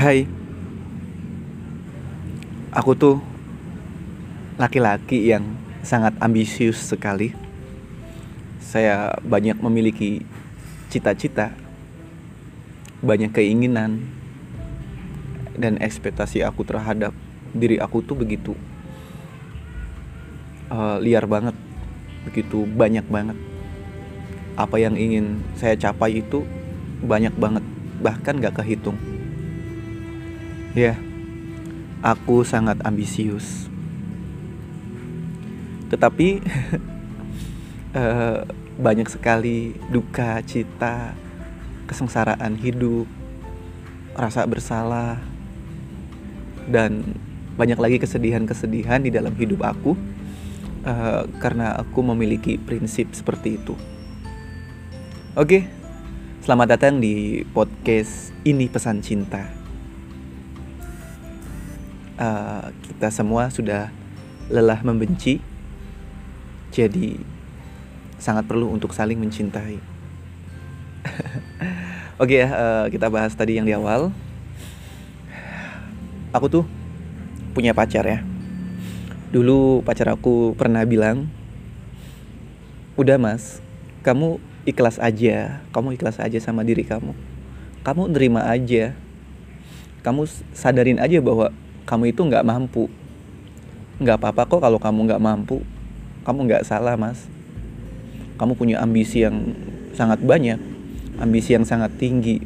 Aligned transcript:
Hai. 0.00 0.24
Aku 2.72 2.96
tuh 2.96 3.20
Laki-laki 4.56 5.28
yang 5.28 5.44
sangat 5.84 6.16
ambisius 6.24 6.80
sekali. 6.80 7.36
Saya 8.64 9.12
banyak 9.20 9.60
memiliki 9.60 10.24
cita-cita 10.88 11.52
Banyak 13.04 13.28
keinginan 13.28 14.00
Dan 15.60 15.76
ekspektasi 15.76 16.48
aku 16.48 16.64
terhadap 16.64 17.12
diri 17.52 17.76
aku 17.76 18.00
tuh 18.00 18.16
begitu 18.16 18.56
uh, 20.72 20.96
Liar 20.96 21.28
banget 21.28 21.52
Begitu 22.24 22.64
banyak 22.64 23.04
banget. 23.04 23.36
Apa 24.56 24.80
yang 24.80 24.96
ingin 24.96 25.44
saya 25.60 25.76
capai 25.76 26.24
itu 26.24 26.48
banyak 27.04 27.36
banget 27.36 27.64
Bahkan 28.00 28.40
gak 28.40 28.64
kehitung 28.64 29.19
Ya, 30.70 30.94
aku 31.98 32.46
sangat 32.46 32.78
ambisius. 32.86 33.66
Tetapi 35.90 36.38
uh, 37.98 38.46
banyak 38.86 39.10
sekali 39.10 39.74
duka, 39.90 40.38
cita, 40.46 41.18
kesengsaraan 41.90 42.54
hidup, 42.54 43.10
rasa 44.14 44.46
bersalah, 44.46 45.18
dan 46.70 47.18
banyak 47.58 47.82
lagi 47.82 47.98
kesedihan-kesedihan 47.98 49.02
di 49.02 49.10
dalam 49.10 49.34
hidup 49.34 49.66
aku 49.66 49.98
uh, 50.86 51.26
karena 51.42 51.82
aku 51.82 51.98
memiliki 52.14 52.62
prinsip 52.62 53.10
seperti 53.10 53.58
itu. 53.58 53.74
Oke, 55.34 55.66
selamat 56.46 56.78
datang 56.78 57.02
di 57.02 57.42
podcast 57.50 58.30
ini 58.46 58.70
pesan 58.70 59.02
cinta 59.02 59.59
uh, 62.20 62.68
kita 62.84 63.08
semua 63.08 63.48
sudah 63.48 63.88
lelah 64.52 64.84
membenci, 64.84 65.40
jadi 66.70 67.16
sangat 68.20 68.44
perlu 68.44 68.68
untuk 68.68 68.92
saling 68.92 69.16
mencintai. 69.16 69.80
Oke 72.20 72.36
okay, 72.36 72.44
ya, 72.44 72.48
uh, 72.52 72.84
kita 72.92 73.08
bahas 73.08 73.32
tadi 73.32 73.56
yang 73.56 73.64
di 73.64 73.72
awal. 73.72 74.12
Aku 76.30 76.46
tuh 76.46 76.64
punya 77.56 77.72
pacar 77.72 78.04
ya. 78.04 78.20
Dulu 79.32 79.80
pacar 79.82 80.12
aku 80.12 80.52
pernah 80.54 80.84
bilang, 80.84 81.26
udah 82.94 83.16
mas, 83.16 83.64
kamu 84.04 84.36
ikhlas 84.68 85.00
aja, 85.00 85.64
kamu 85.72 85.96
ikhlas 85.96 86.20
aja 86.20 86.36
sama 86.38 86.62
diri 86.62 86.84
kamu. 86.84 87.16
Kamu 87.80 88.12
nerima 88.12 88.44
aja. 88.44 88.92
Kamu 90.04 90.28
sadarin 90.52 91.00
aja 91.00 91.20
bahwa 91.20 91.52
kamu 91.84 92.12
itu 92.12 92.20
nggak 92.24 92.44
mampu. 92.46 92.88
Nggak 94.00 94.16
apa-apa 94.20 94.42
kok 94.48 94.60
kalau 94.64 94.78
kamu 94.80 95.08
nggak 95.08 95.22
mampu. 95.22 95.60
Kamu 96.24 96.48
nggak 96.48 96.64
salah 96.64 96.96
mas. 96.96 97.28
Kamu 98.40 98.56
punya 98.56 98.80
ambisi 98.80 99.24
yang 99.24 99.52
sangat 99.92 100.24
banyak 100.24 100.70
ambisi 101.20 101.52
yang 101.52 101.68
sangat 101.68 101.92
tinggi. 102.00 102.40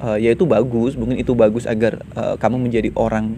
Uh, 0.00 0.16
ya 0.16 0.32
itu 0.32 0.48
bagus 0.48 0.96
mungkin 0.96 1.20
itu 1.20 1.36
bagus 1.36 1.68
agar 1.68 2.00
uh, 2.16 2.40
kamu 2.40 2.56
menjadi 2.56 2.88
orang 2.96 3.36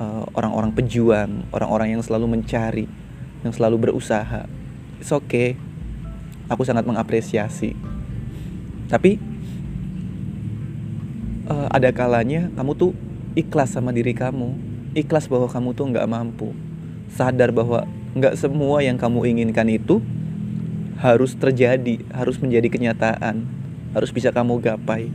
uh, 0.00 0.24
orang-orang 0.32 0.72
pejuang 0.72 1.44
orang-orang 1.52 1.92
yang 1.92 2.00
selalu 2.00 2.40
mencari 2.40 2.88
yang 3.44 3.52
selalu 3.52 3.88
berusaha. 3.88 4.48
It's 4.96 5.12
okay. 5.12 5.60
Aku 6.48 6.64
sangat 6.64 6.88
mengapresiasi. 6.88 7.76
Tapi 8.88 9.20
uh, 11.52 11.68
ada 11.68 11.92
kalanya 11.92 12.48
kamu 12.56 12.72
tuh 12.72 12.92
ikhlas 13.34 13.74
sama 13.74 13.90
diri 13.90 14.14
kamu. 14.14 14.54
Ikhlas 14.94 15.26
bahwa 15.26 15.50
kamu 15.50 15.74
tuh 15.74 15.86
nggak 15.90 16.06
mampu. 16.06 16.54
Sadar 17.10 17.50
bahwa 17.50 17.86
nggak 18.14 18.38
semua 18.38 18.82
yang 18.82 18.94
kamu 18.94 19.26
inginkan 19.34 19.66
itu 19.66 19.98
harus 21.02 21.34
terjadi 21.34 22.00
harus 22.14 22.38
menjadi 22.38 22.70
kenyataan. 22.70 23.42
Harus 23.94 24.10
bisa 24.14 24.30
kamu 24.30 24.62
gapai. 24.62 25.10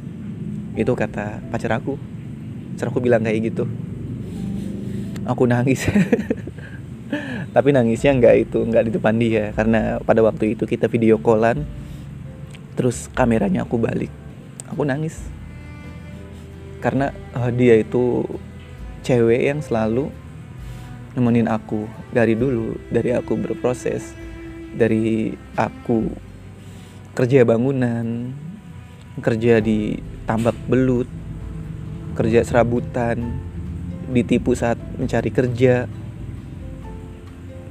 Itu 0.76 0.96
kata 0.96 1.44
pacar 1.52 1.80
aku. 1.80 1.96
Pacar 2.76 2.92
aku 2.92 3.00
bilang 3.00 3.24
kayak 3.24 3.56
gitu. 3.56 3.68
Aku 5.24 5.48
nangis. 5.48 5.88
Tapi 7.56 7.74
nangisnya 7.74 8.14
nggak 8.14 8.36
itu 8.46 8.60
nggak 8.68 8.84
di 8.88 8.92
depan 8.94 9.16
dia. 9.16 9.56
Karena 9.56 10.00
pada 10.04 10.20
waktu 10.22 10.60
itu 10.60 10.68
kita 10.68 10.92
video 10.92 11.20
callan 11.20 11.64
terus 12.76 13.08
kameranya 13.12 13.64
aku 13.64 13.80
balik. 13.80 14.12
Aku 14.72 14.84
nangis 14.88 15.39
karena 16.80 17.12
uh, 17.36 17.52
dia 17.52 17.80
itu 17.80 18.24
cewek 19.04 19.52
yang 19.52 19.60
selalu 19.60 20.12
nemenin 21.16 21.52
aku 21.52 21.88
dari 22.12 22.36
dulu 22.38 22.78
dari 22.88 23.12
aku 23.12 23.36
berproses 23.36 24.14
dari 24.76 25.34
aku 25.58 26.08
kerja 27.18 27.44
bangunan 27.44 28.32
kerja 29.20 29.60
di 29.60 30.00
tambak 30.24 30.56
belut 30.70 31.10
kerja 32.16 32.44
serabutan 32.44 33.40
ditipu 34.10 34.58
saat 34.58 34.76
mencari 34.98 35.30
kerja. 35.30 35.88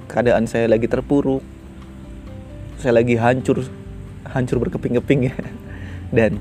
Keadaan 0.09 0.49
saya 0.49 0.65
lagi 0.71 0.89
terpuruk 0.89 1.45
saya 2.79 3.03
lagi 3.03 3.19
hancur 3.19 3.67
hancur 4.25 4.57
berkeping-keping 4.63 5.29
ya. 5.29 5.37
Dan 6.17 6.41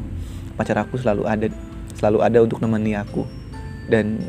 pacar 0.56 0.80
aku 0.80 0.96
selalu 0.96 1.28
ada 1.28 1.48
selalu 1.98 2.22
ada 2.22 2.40
untuk 2.46 2.62
nemani 2.62 2.94
aku. 2.94 3.26
Dan 3.90 4.22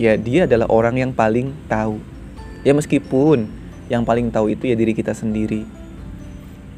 ya 0.00 0.16
dia 0.16 0.48
adalah 0.48 0.66
orang 0.72 0.96
yang 0.96 1.12
paling 1.12 1.52
tahu. 1.68 2.00
Ya 2.64 2.72
meskipun 2.72 3.48
yang 3.92 4.08
paling 4.08 4.32
tahu 4.32 4.56
itu 4.56 4.64
ya 4.70 4.74
diri 4.74 4.96
kita 4.96 5.12
sendiri. 5.12 5.68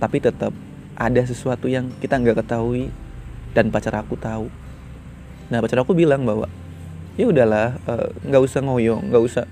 Tapi 0.02 0.18
tetap 0.18 0.50
ada 0.98 1.22
sesuatu 1.22 1.70
yang 1.70 1.88
kita 2.02 2.18
nggak 2.18 2.42
ketahui 2.42 2.90
dan 3.54 3.70
pacar 3.70 3.94
aku 3.94 4.18
tahu. 4.18 4.50
Nah 5.52 5.62
pacar 5.62 5.84
aku 5.84 5.94
bilang 5.94 6.26
bahwa 6.26 6.50
ya 7.14 7.28
udahlah 7.28 7.76
eh, 7.86 8.08
nggak 8.24 8.40
uh, 8.40 8.46
usah 8.48 8.60
ngoyong 8.64 9.12
nggak 9.12 9.22
usah 9.22 9.44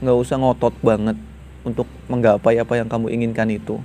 nggak 0.00 0.16
usah 0.16 0.36
ngotot 0.40 0.74
banget 0.80 1.16
untuk 1.64 1.84
menggapai 2.08 2.56
apa 2.60 2.74
yang 2.80 2.88
kamu 2.88 3.12
inginkan 3.12 3.48
itu. 3.52 3.78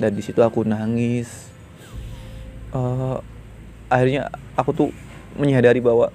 Dan 0.00 0.16
di 0.16 0.22
situ 0.24 0.40
aku 0.40 0.64
nangis. 0.64 1.48
Uh, 2.70 3.18
akhirnya 3.90 4.30
aku 4.54 4.70
tuh 4.72 4.88
menyadari 5.34 5.82
bahwa 5.82 6.14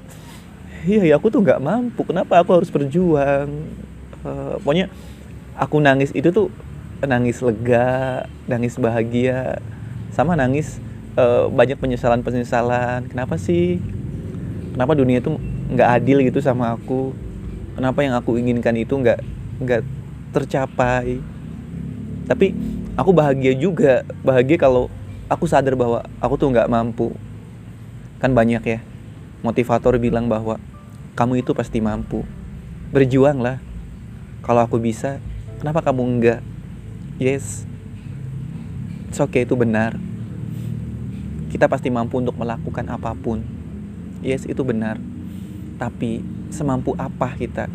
iya 0.87 1.03
ya 1.03 1.15
aku 1.19 1.27
tuh 1.29 1.43
nggak 1.43 1.59
mampu. 1.59 2.01
Kenapa 2.07 2.39
aku 2.39 2.55
harus 2.55 2.71
berjuang? 2.71 3.51
Uh, 4.25 4.57
pokoknya 4.63 4.89
aku 5.53 5.77
nangis 5.83 6.09
itu 6.15 6.33
tuh 6.33 6.49
nangis 7.05 7.37
lega 7.43 8.25
nangis 8.49 8.79
bahagia 8.81 9.61
sama 10.09 10.33
nangis 10.33 10.81
uh, 11.19 11.51
banyak 11.51 11.77
penyesalan 11.77 12.23
penyesalan 12.23 13.05
kenapa 13.11 13.35
sih? 13.35 13.77
Kenapa 14.73 14.95
dunia 14.95 15.19
itu 15.19 15.35
nggak 15.71 15.89
adil 16.01 16.23
gitu 16.23 16.39
sama 16.39 16.73
aku? 16.73 17.11
Kenapa 17.75 17.99
yang 18.01 18.15
aku 18.15 18.39
inginkan 18.39 18.75
itu 18.79 18.95
nggak 18.95 19.19
nggak 19.61 19.81
tercapai? 20.31 21.19
Tapi 22.25 22.55
aku 22.95 23.11
bahagia 23.11 23.53
juga. 23.55 24.07
Bahagia 24.23 24.57
kalau 24.59 24.87
aku 25.27 25.45
sadar 25.45 25.75
bahwa 25.75 26.03
aku 26.23 26.35
tuh 26.39 26.49
nggak 26.51 26.71
mampu 26.71 27.13
kan 28.19 28.31
banyak 28.31 28.63
ya 28.63 28.79
motivator 29.45 30.01
bilang 30.01 30.25
bahwa 30.25 30.57
kamu 31.13 31.45
itu 31.45 31.53
pasti 31.53 31.77
mampu. 31.79 32.25
Berjuanglah. 32.89 33.61
Kalau 34.41 34.61
aku 34.65 34.81
bisa 34.81 35.21
kenapa 35.61 35.85
kamu 35.85 36.01
enggak? 36.01 36.41
Yes. 37.21 37.63
It's 39.07 39.21
okay 39.21 39.45
itu 39.45 39.53
benar. 39.53 39.95
Kita 41.53 41.69
pasti 41.69 41.93
mampu 41.93 42.19
untuk 42.19 42.35
melakukan 42.35 42.89
apa 42.89 43.13
pun. 43.13 43.45
Yes 44.25 44.49
itu 44.49 44.65
benar. 44.65 44.97
Tapi 45.77 46.25
semampu 46.49 46.97
apa 46.97 47.37
kita? 47.37 47.69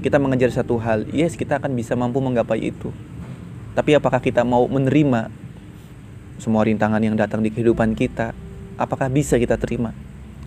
Kita 0.00 0.16
mengejar 0.16 0.48
satu 0.48 0.80
hal 0.80 1.06
yes 1.12 1.36
kita 1.36 1.60
akan 1.60 1.76
bisa 1.76 1.92
mampu 1.92 2.18
menggapai 2.18 2.72
itu. 2.72 2.88
Tapi 3.76 3.94
apakah 3.94 4.18
kita 4.18 4.42
mau 4.42 4.66
menerima 4.66 5.30
semua 6.40 6.64
rintangan 6.64 7.04
yang 7.04 7.14
datang 7.14 7.44
di 7.44 7.52
kehidupan 7.52 7.94
kita 7.94 8.32
apakah 8.80 9.12
bisa 9.12 9.36
kita 9.36 9.60
terima 9.60 9.92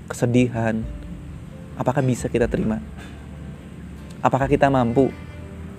kesedihan? 0.09 0.81
Apakah 1.77 2.01
bisa 2.01 2.25
kita 2.25 2.49
terima? 2.49 2.81
Apakah 4.25 4.49
kita 4.49 4.73
mampu? 4.73 5.13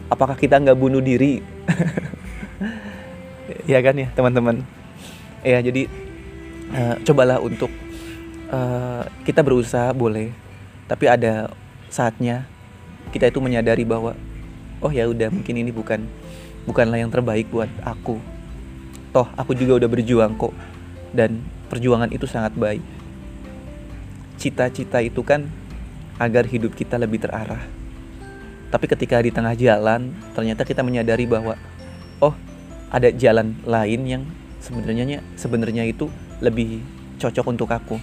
Apakah 0.06 0.38
kita 0.38 0.62
nggak 0.62 0.78
bunuh 0.78 1.02
diri? 1.02 1.42
Ya 3.68 3.80
kan 3.84 3.92
ya 3.96 4.08
teman-teman? 4.16 4.64
Ya 5.44 5.60
jadi 5.60 5.88
uh, 6.72 6.96
cobalah 7.04 7.40
untuk 7.40 7.68
uh, 8.48 9.04
kita 9.24 9.44
berusaha 9.44 9.92
boleh. 9.92 10.32
Tapi 10.88 11.08
ada 11.08 11.52
saatnya 11.92 12.48
kita 13.12 13.28
itu 13.28 13.40
menyadari 13.44 13.84
bahwa 13.84 14.16
oh 14.80 14.92
ya 14.92 15.08
udah 15.08 15.28
mungkin 15.28 15.60
ini 15.60 15.72
bukan 15.72 16.08
bukanlah 16.64 16.96
yang 17.00 17.12
terbaik 17.12 17.48
buat 17.52 17.68
aku. 17.84 18.16
Toh 19.12 19.28
aku 19.36 19.52
juga 19.56 19.80
udah 19.80 19.88
berjuang 19.92 20.36
kok. 20.40 20.52
Dan 21.12 21.44
perjuangan 21.68 22.12
itu 22.12 22.28
sangat 22.28 22.54
baik 22.54 22.82
cita-cita 24.44 25.00
itu 25.00 25.24
kan 25.24 25.46
agar 26.20 26.46
hidup 26.46 26.74
kita 26.76 27.00
lebih 27.00 27.22
terarah. 27.22 27.64
Tapi 28.68 28.84
ketika 28.90 29.22
di 29.22 29.30
tengah 29.30 29.54
jalan, 29.54 30.12
ternyata 30.34 30.66
kita 30.66 30.82
menyadari 30.82 31.24
bahwa 31.24 31.54
oh, 32.18 32.34
ada 32.90 33.08
jalan 33.14 33.54
lain 33.64 34.00
yang 34.04 34.22
sebenarnya 34.60 35.22
sebenarnya 35.38 35.86
itu 35.86 36.10
lebih 36.42 36.82
cocok 37.22 37.46
untuk 37.48 37.70
aku. 37.70 37.96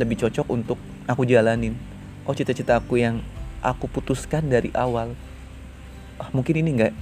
Lebih 0.00 0.26
cocok 0.26 0.46
untuk 0.50 0.78
aku 1.06 1.22
jalanin. 1.22 1.76
Oh, 2.26 2.34
cita-cita 2.34 2.80
aku 2.80 2.98
yang 2.98 3.20
aku 3.62 3.88
putuskan 3.88 4.48
dari 4.48 4.72
awal. 4.74 5.12
Oh, 6.18 6.28
mungkin 6.32 6.64
ini 6.64 6.70
enggak 6.72 6.94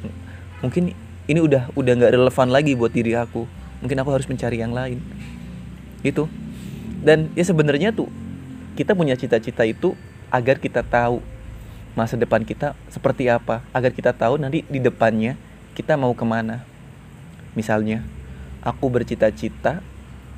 mungkin 0.61 0.97
ini 1.29 1.41
udah 1.41 1.71
udah 1.77 1.93
nggak 1.97 2.13
relevan 2.19 2.49
lagi 2.51 2.75
buat 2.75 2.91
diri 2.91 3.15
aku. 3.15 3.47
Mungkin 3.81 3.97
aku 4.03 4.11
harus 4.13 4.27
mencari 4.27 4.59
yang 4.59 4.75
lain. 4.75 4.99
Itu. 6.05 6.29
Dan 7.03 7.33
ya 7.35 7.43
sebenarnya 7.43 7.91
tuh 7.91 8.07
kita 8.77 8.93
punya 8.95 9.17
cita-cita 9.17 9.65
itu 9.65 9.97
agar 10.29 10.61
kita 10.61 10.85
tahu 10.85 11.19
masa 11.95 12.19
depan 12.19 12.43
kita 12.43 12.75
seperti 12.91 13.31
apa 13.31 13.63
agar 13.71 13.95
kita 13.95 14.11
tahu 14.11 14.35
nanti 14.35 14.67
di 14.67 14.79
depannya 14.79 15.35
kita 15.75 15.97
mau 15.97 16.13
ke 16.15 16.23
mana. 16.23 16.63
Misalnya 17.57 18.05
aku 18.63 18.87
bercita-cita 18.91 19.81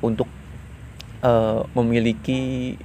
untuk 0.01 0.29
uh, 1.25 1.65
memiliki 1.73 2.75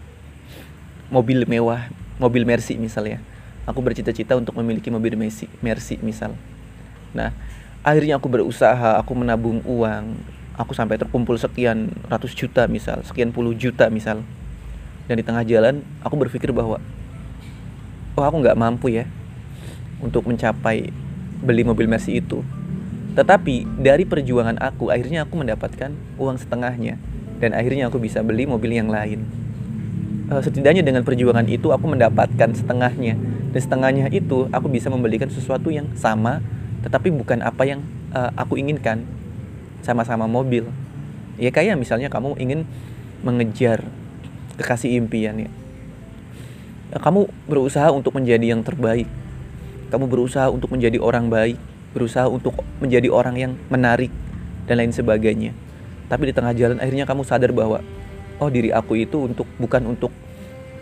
mobil 1.13 1.45
mewah 1.45 1.93
mobil 2.17 2.49
Mercy 2.49 2.81
misalnya 2.81 3.21
aku 3.69 3.85
bercita-cita 3.85 4.33
untuk 4.39 4.57
memiliki 4.57 4.89
mobil 4.89 5.15
Mercy 5.19 5.47
Mercy 5.61 6.01
misal. 6.01 6.33
Nah 7.13 7.37
akhirnya 7.85 8.17
aku 8.17 8.31
berusaha 8.31 8.97
aku 8.97 9.13
menabung 9.13 9.61
uang 9.67 10.17
aku 10.57 10.77
sampai 10.77 11.01
terkumpul 11.01 11.39
sekian 11.41 11.93
ratus 12.09 12.37
juta 12.37 12.69
misal 12.69 13.01
sekian 13.07 13.33
puluh 13.33 13.57
juta 13.57 13.89
misal 13.89 14.21
dan 15.09 15.15
di 15.17 15.25
tengah 15.25 15.43
jalan 15.45 15.81
aku 16.05 16.15
berpikir 16.17 16.53
bahwa 16.53 16.79
oh 18.17 18.25
aku 18.25 18.37
nggak 18.45 18.59
mampu 18.59 18.93
ya 18.93 19.09
untuk 20.03 20.27
mencapai 20.27 20.91
beli 21.43 21.63
mobil 21.67 21.87
Mercy 21.91 22.19
itu. 22.19 22.43
Tetapi 23.13 23.69
dari 23.83 24.09
perjuangan 24.09 24.57
aku, 24.57 24.89
akhirnya 24.89 25.29
aku 25.29 25.37
mendapatkan 25.37 25.93
uang 26.17 26.37
setengahnya 26.41 26.97
dan 27.39 27.53
akhirnya 27.53 27.93
aku 27.93 28.01
bisa 28.01 28.25
beli 28.25 28.49
mobil 28.49 28.73
yang 28.73 28.89
lain. 28.89 29.29
Uh, 30.33 30.41
setidaknya 30.41 30.81
dengan 30.81 31.05
perjuangan 31.05 31.45
itu 31.45 31.71
aku 31.75 31.93
mendapatkan 31.93 32.57
setengahnya 32.57 33.21
dan 33.53 33.61
setengahnya 33.61 34.07
itu 34.09 34.49
aku 34.49 34.67
bisa 34.73 34.89
membelikan 34.89 35.29
sesuatu 35.29 35.69
yang 35.69 35.93
sama, 35.93 36.41
tetapi 36.87 37.13
bukan 37.13 37.45
apa 37.45 37.63
yang 37.69 37.85
uh, 38.17 38.33
aku 38.33 38.57
inginkan. 38.57 39.05
Sama-sama 39.83 40.31
mobil. 40.31 40.67
Ya 41.37 41.51
kayak 41.51 41.77
misalnya 41.77 42.09
kamu 42.09 42.39
ingin 42.39 42.65
mengejar 43.23 43.85
kekasih 44.59 44.99
impian 44.99 45.47
ya 45.47 45.51
kamu 47.01 47.25
berusaha 47.49 47.89
untuk 47.89 48.13
menjadi 48.21 48.53
yang 48.53 48.61
terbaik. 48.61 49.09
Kamu 49.89 50.09
berusaha 50.09 50.53
untuk 50.53 50.77
menjadi 50.77 51.01
orang 51.01 51.33
baik, 51.33 51.57
berusaha 51.97 52.29
untuk 52.29 52.61
menjadi 52.85 53.09
orang 53.09 53.37
yang 53.41 53.53
menarik 53.73 54.13
dan 54.69 54.77
lain 54.77 54.93
sebagainya. 54.93 55.57
Tapi 56.13 56.29
di 56.29 56.33
tengah 56.37 56.53
jalan 56.53 56.77
akhirnya 56.81 57.09
kamu 57.09 57.25
sadar 57.25 57.53
bahwa 57.57 57.81
oh 58.37 58.51
diri 58.53 58.69
aku 58.69 59.01
itu 59.01 59.25
untuk 59.25 59.49
bukan 59.57 59.89
untuk 59.89 60.13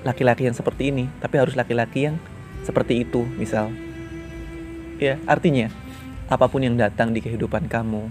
laki-laki 0.02 0.50
yang 0.50 0.56
seperti 0.56 0.90
ini, 0.90 1.06
tapi 1.22 1.38
harus 1.38 1.54
laki-laki 1.54 2.10
yang 2.10 2.16
seperti 2.66 3.06
itu, 3.06 3.22
misal. 3.38 3.70
Ya, 4.98 5.20
artinya 5.30 5.70
apa 6.26 6.50
pun 6.50 6.62
yang 6.66 6.74
datang 6.74 7.14
di 7.14 7.22
kehidupan 7.22 7.70
kamu, 7.70 8.10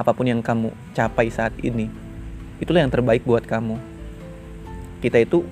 apa 0.00 0.16
pun 0.16 0.24
yang 0.24 0.40
kamu 0.40 0.72
capai 0.96 1.28
saat 1.28 1.52
ini, 1.60 1.92
itulah 2.56 2.80
yang 2.80 2.88
terbaik 2.88 3.20
buat 3.28 3.44
kamu. 3.44 3.76
Kita 5.04 5.20
itu 5.20 5.44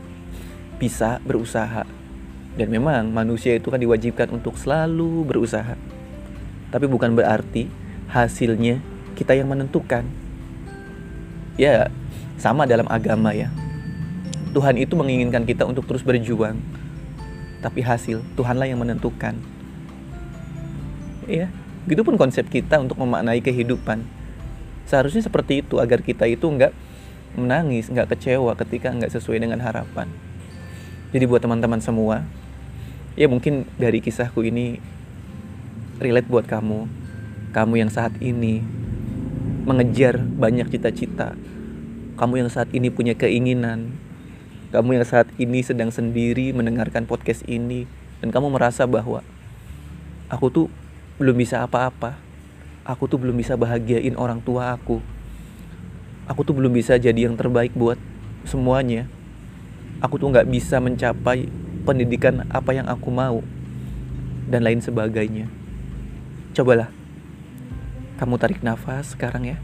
bisa 0.80 1.20
berusaha. 1.20 1.84
Dan 2.56 2.72
memang 2.72 3.12
manusia 3.12 3.60
itu 3.60 3.68
kan 3.68 3.76
diwajibkan 3.76 4.32
untuk 4.32 4.56
selalu 4.56 5.28
berusaha. 5.28 5.76
Tapi 6.72 6.86
bukan 6.88 7.12
berarti 7.12 7.68
hasilnya 8.08 8.80
kita 9.20 9.36
yang 9.36 9.52
menentukan. 9.52 10.08
Ya, 11.60 11.92
sama 12.40 12.64
dalam 12.64 12.88
agama 12.88 13.36
ya. 13.36 13.52
Tuhan 14.56 14.80
itu 14.80 14.96
menginginkan 14.96 15.44
kita 15.44 15.68
untuk 15.68 15.84
terus 15.84 16.00
berjuang. 16.00 16.56
Tapi 17.60 17.84
hasil 17.84 18.24
Tuhanlah 18.32 18.64
yang 18.64 18.80
menentukan. 18.80 19.36
Ya, 21.28 21.52
gitu 21.84 22.00
pun 22.00 22.16
konsep 22.16 22.48
kita 22.48 22.80
untuk 22.80 22.96
memaknai 22.96 23.44
kehidupan. 23.44 24.17
Seharusnya 24.88 25.20
seperti 25.20 25.60
itu 25.60 25.76
agar 25.84 26.00
kita 26.00 26.24
itu 26.24 26.48
enggak 26.48 26.72
menangis, 27.36 27.92
enggak 27.92 28.16
kecewa 28.16 28.56
ketika 28.56 28.88
enggak 28.88 29.12
sesuai 29.12 29.44
dengan 29.44 29.60
harapan. 29.60 30.08
Jadi 31.12 31.24
buat 31.28 31.44
teman-teman 31.44 31.84
semua, 31.84 32.24
ya 33.12 33.28
mungkin 33.28 33.68
dari 33.76 34.00
kisahku 34.00 34.40
ini 34.48 34.80
relate 36.00 36.28
buat 36.32 36.48
kamu. 36.48 36.88
Kamu 37.52 37.74
yang 37.76 37.92
saat 37.92 38.16
ini 38.24 38.64
mengejar 39.68 40.20
banyak 40.20 40.72
cita-cita. 40.72 41.36
Kamu 42.16 42.44
yang 42.44 42.50
saat 42.50 42.72
ini 42.72 42.88
punya 42.88 43.12
keinginan. 43.12 43.92
Kamu 44.72 45.00
yang 45.00 45.06
saat 45.08 45.28
ini 45.40 45.64
sedang 45.64 45.88
sendiri 45.92 46.52
mendengarkan 46.52 47.04
podcast 47.04 47.44
ini 47.48 47.88
dan 48.20 48.28
kamu 48.28 48.52
merasa 48.52 48.84
bahwa 48.84 49.24
aku 50.28 50.46
tuh 50.48 50.66
belum 51.16 51.40
bisa 51.40 51.64
apa-apa. 51.64 52.27
Aku 52.88 53.04
tuh 53.04 53.20
belum 53.20 53.36
bisa 53.36 53.52
bahagiain 53.60 54.16
orang 54.16 54.40
tua 54.40 54.72
aku. 54.72 55.04
Aku 56.24 56.40
tuh 56.40 56.56
belum 56.56 56.72
bisa 56.72 56.96
jadi 56.96 57.28
yang 57.28 57.36
terbaik 57.36 57.76
buat 57.76 58.00
semuanya 58.48 59.04
aku 59.98 60.14
tuh 60.18 60.30
nggak 60.30 60.46
bisa 60.46 60.78
mencapai 60.78 61.50
pendidikan 61.82 62.46
apa 62.54 62.70
yang 62.70 62.86
aku 62.86 63.10
mau 63.10 63.42
dan 64.46 64.62
lain 64.62 64.78
sebagainya. 64.78 65.50
Cobalah 66.54 66.90
kamu 68.18 68.34
tarik 68.38 68.60
nafas 68.62 69.14
sekarang 69.14 69.46
ya. 69.46 69.58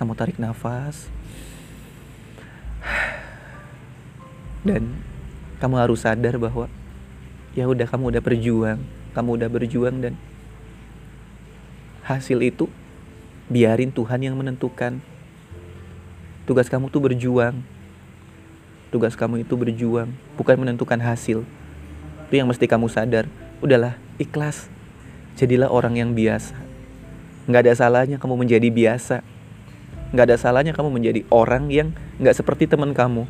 Kamu 0.00 0.16
tarik 0.16 0.40
nafas. 0.40 1.08
Dan 4.62 4.96
kamu 5.58 5.74
harus 5.78 6.06
sadar 6.06 6.38
bahwa 6.38 6.70
ya 7.52 7.66
udah 7.66 7.84
kamu 7.84 8.14
udah 8.16 8.22
berjuang, 8.22 8.80
kamu 9.12 9.28
udah 9.42 9.48
berjuang 9.50 9.96
dan 10.00 10.14
hasil 12.16 12.40
itu 12.44 12.68
biarin 13.48 13.92
Tuhan 13.92 14.20
yang 14.20 14.36
menentukan. 14.36 15.00
Tugas 16.42 16.66
kamu 16.66 16.90
tuh 16.90 17.00
berjuang, 17.00 17.62
Tugas 18.92 19.16
kamu 19.16 19.40
itu 19.40 19.56
berjuang, 19.56 20.12
bukan 20.36 20.52
menentukan 20.60 21.00
hasil. 21.00 21.48
Itu 22.28 22.34
yang 22.36 22.44
mesti 22.44 22.68
kamu 22.68 22.92
sadar. 22.92 23.24
Udahlah, 23.64 23.96
ikhlas. 24.20 24.68
Jadilah 25.40 25.72
orang 25.72 25.96
yang 25.96 26.12
biasa. 26.12 26.52
Nggak 27.48 27.60
ada 27.64 27.72
salahnya 27.72 28.20
kamu 28.20 28.44
menjadi 28.44 28.68
biasa. 28.68 29.24
Nggak 30.12 30.24
ada 30.28 30.36
salahnya 30.36 30.76
kamu 30.76 30.92
menjadi 30.92 31.24
orang 31.32 31.72
yang 31.72 31.96
nggak 32.20 32.36
seperti 32.36 32.68
teman 32.68 32.92
kamu. 32.92 33.24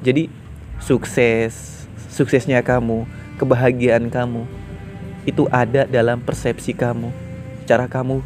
Jadi, 0.00 0.32
sukses, 0.80 1.84
suksesnya 2.08 2.64
kamu, 2.64 3.04
kebahagiaan 3.36 4.08
kamu, 4.08 4.48
itu 5.28 5.44
ada 5.52 5.84
dalam 5.84 6.24
persepsi 6.24 6.72
kamu. 6.72 7.12
Cara 7.68 7.84
kamu 7.84 8.24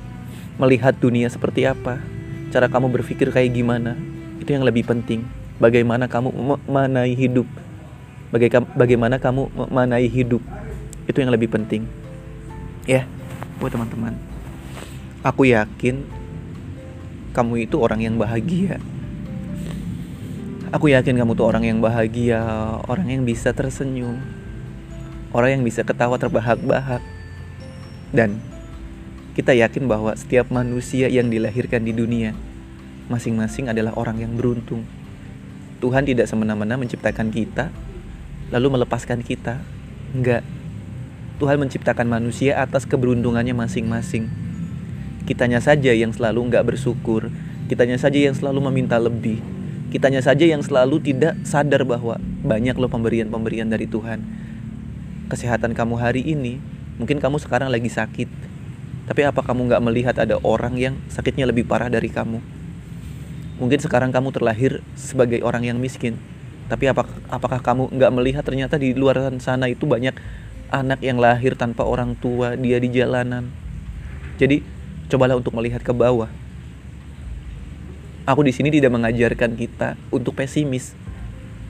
melihat 0.63 0.95
dunia 0.95 1.27
seperti 1.27 1.67
apa, 1.67 1.99
cara 2.55 2.71
kamu 2.71 2.95
berpikir 2.95 3.35
kayak 3.35 3.51
gimana, 3.51 3.99
itu 4.39 4.55
yang 4.55 4.63
lebih 4.63 4.87
penting. 4.87 5.27
Bagaimana 5.59 6.07
kamu 6.07 6.31
memanai 6.31 7.19
hidup? 7.19 7.51
Bagaimana 8.79 9.19
kamu 9.19 9.51
memanai 9.51 10.07
hidup? 10.07 10.39
Itu 11.11 11.19
yang 11.19 11.35
lebih 11.35 11.51
penting. 11.51 11.91
Ya 12.87 13.11
buat 13.59 13.75
teman-teman. 13.75 14.15
Aku 15.27 15.43
yakin 15.43 16.07
kamu 17.35 17.67
itu 17.67 17.83
orang 17.83 17.99
yang 17.99 18.15
bahagia. 18.15 18.79
Aku 20.71 20.87
yakin 20.87 21.19
kamu 21.19 21.35
tuh 21.35 21.51
orang 21.51 21.67
yang 21.67 21.83
bahagia 21.83 22.41
orang 22.87 23.11
yang 23.11 23.23
bisa 23.27 23.51
tersenyum 23.51 24.23
orang 25.35 25.59
yang 25.59 25.65
bisa 25.67 25.83
ketawa 25.83 26.17
terbahak-bahak. 26.17 27.03
Dan 28.13 28.39
kita 29.33 29.57
yakin 29.57 29.89
bahwa 29.89 30.13
setiap 30.17 30.53
manusia 30.53 31.09
yang 31.09 31.33
dilahirkan 31.33 31.85
di 31.85 31.93
dunia 31.97 32.37
masing-masing 33.09 33.73
adalah 33.73 33.97
orang 33.97 34.21
yang 34.21 34.33
beruntung 34.37 34.85
Tuhan 35.83 36.07
tidak 36.07 36.31
semena-mena 36.31 36.79
menciptakan 36.79 37.35
kita 37.35 37.75
lalu 38.55 38.79
melepaskan 38.79 39.25
kita. 39.25 39.59
Enggak. 40.13 40.45
Tuhan 41.41 41.59
menciptakan 41.59 42.07
manusia 42.07 42.61
atas 42.61 42.87
keberuntungannya 42.87 43.57
masing-masing. 43.57 44.31
Kitanya 45.27 45.59
saja 45.59 45.91
yang 45.91 46.15
selalu 46.15 46.53
enggak 46.53 46.63
bersyukur, 46.63 47.33
kitanya 47.67 47.99
saja 47.99 48.21
yang 48.21 48.37
selalu 48.37 48.71
meminta 48.71 49.01
lebih. 49.01 49.43
Kitanya 49.91 50.23
saja 50.23 50.47
yang 50.47 50.63
selalu 50.63 51.03
tidak 51.03 51.35
sadar 51.43 51.83
bahwa 51.83 52.21
banyak 52.47 52.79
loh 52.79 52.87
pemberian-pemberian 52.87 53.67
dari 53.67 53.91
Tuhan. 53.91 54.23
Kesehatan 55.27 55.75
kamu 55.75 55.99
hari 55.99 56.23
ini, 56.23 56.63
mungkin 57.01 57.19
kamu 57.19 57.41
sekarang 57.43 57.73
lagi 57.73 57.91
sakit. 57.91 58.29
Tapi 59.13 59.29
apa 59.29 59.45
kamu 59.45 59.69
nggak 59.69 59.85
melihat 59.85 60.17
ada 60.17 60.41
orang 60.41 60.73
yang 60.81 60.97
sakitnya 61.13 61.45
lebih 61.45 61.69
parah 61.69 61.93
dari 61.93 62.09
kamu? 62.09 62.41
Mungkin 63.61 63.77
sekarang 63.77 64.09
kamu 64.09 64.33
terlahir 64.33 64.81
sebagai 64.97 65.45
orang 65.45 65.69
yang 65.69 65.77
miskin, 65.77 66.17
tapi 66.73 66.89
apakah 66.89 67.13
apakah 67.29 67.61
kamu 67.61 67.93
nggak 67.93 68.09
melihat 68.09 68.41
ternyata 68.41 68.81
di 68.81 68.97
luar 68.97 69.21
sana 69.37 69.69
itu 69.69 69.85
banyak 69.85 70.17
anak 70.73 71.05
yang 71.05 71.21
lahir 71.21 71.53
tanpa 71.61 71.85
orang 71.85 72.17
tua 72.17 72.57
dia 72.57 72.81
di 72.81 72.89
jalanan? 72.89 73.53
Jadi 74.41 74.65
cobalah 75.13 75.37
untuk 75.37 75.61
melihat 75.61 75.85
ke 75.85 75.93
bawah. 75.93 76.33
Aku 78.25 78.41
di 78.41 78.57
sini 78.57 78.73
tidak 78.73 78.97
mengajarkan 78.97 79.61
kita 79.61 80.01
untuk 80.09 80.41
pesimis 80.41 80.97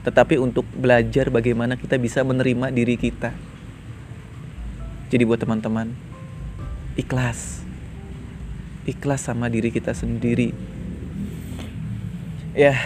tetapi 0.07 0.39
untuk 0.39 0.63
belajar 0.71 1.27
bagaimana 1.27 1.75
kita 1.75 1.99
bisa 1.99 2.23
menerima 2.23 2.71
diri 2.71 2.95
kita. 2.95 3.35
Jadi 5.11 5.27
buat 5.27 5.43
teman-teman 5.43 6.12
ikhlas. 6.93 7.65
Ikhlas 8.85 9.25
sama 9.25 9.49
diri 9.49 9.73
kita 9.73 9.95
sendiri. 9.95 10.53
Ya. 12.53 12.77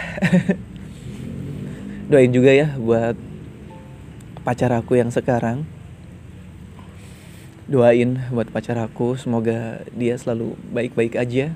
Doain 2.12 2.32
juga 2.32 2.56
ya 2.56 2.72
buat 2.80 3.20
pacar 4.48 4.72
aku 4.72 4.96
yang 4.96 5.12
sekarang. 5.12 5.68
Doain 7.68 8.24
buat 8.32 8.48
pacar 8.48 8.80
aku 8.80 9.20
semoga 9.20 9.84
dia 9.92 10.16
selalu 10.16 10.56
baik-baik 10.72 11.20
aja. 11.20 11.52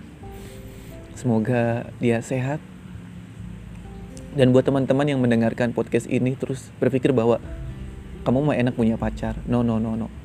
Semoga 1.15 1.87
dia 2.03 2.19
sehat. 2.19 2.59
Dan 4.35 4.51
buat 4.51 4.67
teman-teman 4.67 5.07
yang 5.07 5.19
mendengarkan 5.23 5.71
podcast 5.71 6.07
ini 6.07 6.35
terus 6.35 6.67
berpikir 6.83 7.15
bahwa 7.15 7.39
kamu 8.27 8.39
mau 8.43 8.55
enak 8.55 8.75
punya 8.75 8.99
pacar. 8.99 9.39
No 9.47 9.63
no 9.63 9.79
no 9.79 9.95
no 9.95 10.20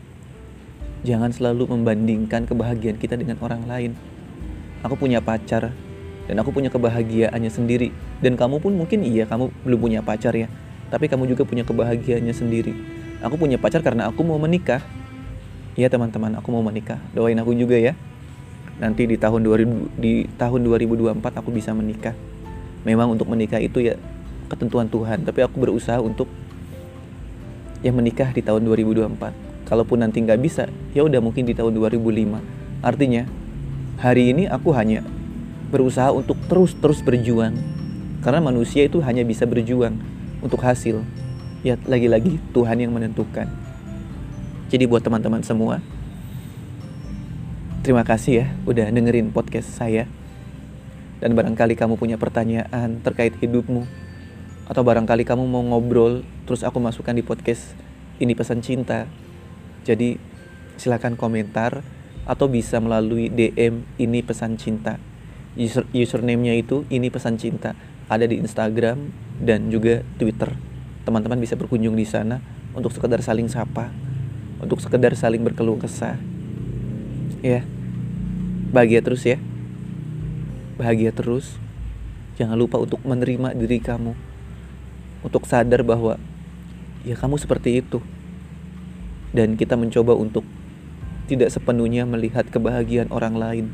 jangan 1.07 1.31
selalu 1.31 1.71
membandingkan 1.71 2.51
kebahagiaan 2.51 2.99
kita 2.99 3.15
dengan 3.15 3.39
orang 3.39 3.63
lain. 3.71 3.95
Aku 4.83 4.99
punya 4.99 5.23
pacar 5.23 5.71
dan 6.27 6.37
aku 6.43 6.51
punya 6.51 6.67
kebahagiaannya 6.67 7.47
sendiri. 7.47 7.95
Dan 8.19 8.35
kamu 8.35 8.59
pun 8.59 8.75
mungkin 8.75 9.07
iya 9.07 9.23
kamu 9.31 9.55
belum 9.63 9.79
punya 9.79 10.01
pacar 10.03 10.35
ya. 10.35 10.51
Tapi 10.91 11.07
kamu 11.07 11.31
juga 11.31 11.47
punya 11.47 11.63
kebahagiaannya 11.63 12.35
sendiri. 12.35 12.75
Aku 13.23 13.39
punya 13.39 13.57
pacar 13.57 13.87
karena 13.87 14.11
aku 14.11 14.27
mau 14.27 14.37
menikah. 14.43 14.83
Iya 15.79 15.87
teman-teman 15.87 16.35
aku 16.43 16.51
mau 16.51 16.67
menikah. 16.67 16.99
Doain 17.15 17.39
aku 17.39 17.55
juga 17.55 17.79
ya. 17.79 17.95
Nanti 18.83 19.07
di 19.07 19.15
tahun 19.15 19.47
2000 19.47 20.03
di 20.03 20.27
tahun 20.35 20.61
2024 20.67 21.23
aku 21.23 21.55
bisa 21.55 21.71
menikah. 21.71 22.19
Memang 22.83 23.15
untuk 23.15 23.31
menikah 23.31 23.63
itu 23.63 23.79
ya 23.79 23.95
ketentuan 24.51 24.91
Tuhan. 24.91 25.23
Tapi 25.23 25.47
aku 25.47 25.63
berusaha 25.63 26.03
untuk 26.03 26.27
ya 27.81 27.95
menikah 27.95 28.35
di 28.35 28.43
tahun 28.43 28.67
2024 28.67 29.46
kalaupun 29.67 30.01
nanti 30.01 30.23
nggak 30.23 30.41
bisa 30.41 30.71
ya 30.95 31.03
udah 31.03 31.19
mungkin 31.21 31.45
di 31.45 31.53
tahun 31.53 31.75
2005 31.75 32.87
artinya 32.87 33.27
hari 34.01 34.33
ini 34.33 34.47
aku 34.47 34.73
hanya 34.73 35.03
berusaha 35.71 36.15
untuk 36.15 36.39
terus-terus 36.47 37.03
berjuang. 37.03 37.59
Karena 38.23 38.43
manusia 38.43 38.87
itu 38.87 38.99
hanya 39.03 39.23
bisa 39.23 39.47
berjuang 39.47 39.99
untuk 40.43 40.63
hasil. 40.63 41.03
Ya 41.63 41.79
lagi-lagi 41.87 42.39
Tuhan 42.55 42.79
yang 42.79 42.95
menentukan. 42.95 43.51
Jadi 44.67 44.85
buat 44.91 45.03
teman-teman 45.03 45.47
semua, 45.47 45.79
terima 47.87 48.03
kasih 48.03 48.33
ya 48.43 48.47
udah 48.67 48.91
dengerin 48.91 49.31
podcast 49.31 49.71
saya. 49.75 50.11
Dan 51.23 51.33
barangkali 51.33 51.79
kamu 51.79 51.97
punya 51.97 52.21
pertanyaan 52.21 53.01
terkait 53.01 53.33
hidupmu 53.41 53.89
atau 54.67 54.83
barangkali 54.83 55.23
kamu 55.23 55.47
mau 55.47 55.63
ngobrol 55.63 56.27
terus 56.45 56.67
aku 56.67 56.83
masukkan 56.83 57.15
di 57.15 57.23
podcast 57.23 57.73
ini 58.19 58.35
pesan 58.35 58.61
cinta. 58.61 59.07
Jadi 59.87 60.19
silakan 60.75 61.15
komentar 61.15 61.87
atau 62.27 62.51
bisa 62.51 62.83
melalui 62.83 63.31
DM 63.31 63.87
ini 64.03 64.21
pesan 64.27 64.59
cinta. 64.59 64.99
User 65.55 65.87
username-nya 65.95 66.59
itu 66.59 66.83
ini 66.91 67.07
pesan 67.09 67.39
cinta. 67.39 67.79
Ada 68.11 68.27
di 68.27 68.43
Instagram 68.43 69.15
dan 69.39 69.71
juga 69.71 70.03
Twitter. 70.19 70.51
Teman-teman 71.07 71.39
bisa 71.39 71.55
berkunjung 71.55 71.95
di 71.95 72.05
sana 72.05 72.43
untuk 72.75 72.91
sekedar 72.91 73.23
saling 73.23 73.47
sapa 73.47 73.89
untuk 74.57 74.81
sekedar 74.81 75.13
saling 75.13 75.45
berkeluh 75.45 75.77
kesah. 75.77 76.17
Ya. 77.45 77.63
Bahagia 78.73 79.05
terus 79.05 79.23
ya. 79.29 79.37
Bahagia 80.81 81.13
terus. 81.13 81.61
Jangan 82.41 82.57
lupa 82.57 82.81
untuk 82.81 83.01
menerima 83.05 83.53
diri 83.57 83.81
kamu. 83.81 84.17
Untuk 85.25 85.45
sadar 85.49 85.85
bahwa 85.85 86.21
ya 87.05 87.17
kamu 87.17 87.37
seperti 87.41 87.81
itu 87.85 88.01
dan 89.35 89.59
kita 89.59 89.75
mencoba 89.75 90.15
untuk 90.15 90.47
tidak 91.27 91.51
sepenuhnya 91.51 92.07
melihat 92.07 92.47
kebahagiaan 92.51 93.11
orang 93.11 93.35
lain 93.35 93.67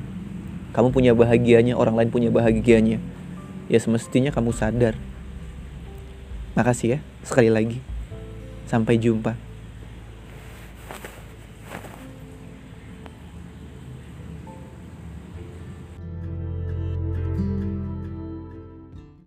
kamu 0.73 0.89
punya 0.89 1.13
bahagianya, 1.13 1.77
orang 1.77 2.01
lain 2.01 2.09
punya 2.09 2.33
bahagianya. 2.33 2.97
Ya 3.69 3.77
semestinya 3.77 4.33
kamu 4.33 4.57
sadar. 4.57 4.97
Makasih 6.57 6.97
ya, 6.97 6.99
sekali 7.21 7.53
lagi. 7.53 7.79
Sampai 8.65 8.97
jumpa. 8.97 9.37